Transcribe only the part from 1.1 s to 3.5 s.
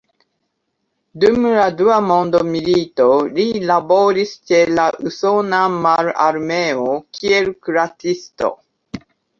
Dum la dua mondmilito, li